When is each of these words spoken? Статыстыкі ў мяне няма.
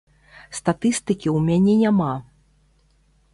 Статыстыкі 0.59 1.27
ў 1.35 1.37
мяне 1.51 1.75
няма. 1.83 2.09